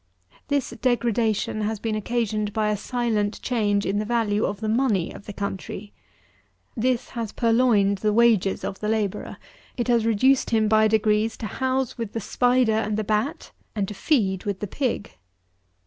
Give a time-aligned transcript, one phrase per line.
[0.47, 5.13] This degradation has been occasioned by a silent change in the value of the money
[5.13, 5.93] of the country.
[6.75, 9.37] This has purloined the wages of the labourer;
[9.77, 13.87] it has reduced him by degrees to housel with the spider and the bat, and
[13.89, 15.11] to feed with the pig.